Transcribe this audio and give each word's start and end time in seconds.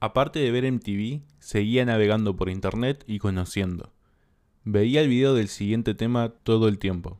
Aparte 0.00 0.38
de 0.38 0.50
ver 0.52 0.70
MTV, 0.70 1.22
seguía 1.40 1.84
navegando 1.84 2.36
por 2.36 2.50
internet 2.50 3.04
y 3.06 3.18
conociendo. 3.18 3.92
Veía 4.64 5.00
el 5.00 5.08
video 5.08 5.34
del 5.34 5.48
siguiente 5.48 5.94
tema 5.94 6.28
todo 6.28 6.68
el 6.68 6.78
tiempo. 6.78 7.18